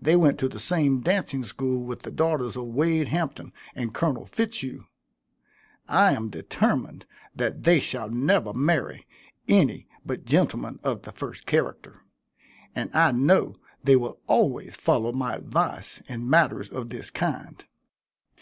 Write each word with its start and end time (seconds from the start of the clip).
They 0.00 0.16
went 0.16 0.38
to 0.38 0.48
the 0.48 0.58
same 0.58 1.02
dancing 1.02 1.44
school 1.44 1.84
with 1.84 2.00
the 2.00 2.10
daughters 2.10 2.56
of 2.56 2.64
Wade 2.68 3.08
Hampton 3.08 3.52
and 3.74 3.92
Colonel 3.92 4.24
Fitzhugh. 4.24 4.86
I 5.86 6.12
am 6.12 6.30
determined 6.30 7.04
that 7.36 7.64
they 7.64 7.78
shall 7.78 8.08
never 8.08 8.54
marry 8.54 9.06
any 9.48 9.86
but 10.02 10.24
gentlemen 10.24 10.80
of 10.82 11.02
the 11.02 11.12
first 11.12 11.44
character, 11.44 12.00
and 12.74 12.90
I 12.96 13.12
know 13.12 13.56
they 13.84 13.96
will 13.96 14.18
always 14.26 14.76
follow 14.76 15.12
my 15.12 15.34
advice 15.34 16.00
in 16.08 16.30
matters 16.30 16.70
of 16.70 16.88
this 16.88 17.10
kind. 17.10 17.62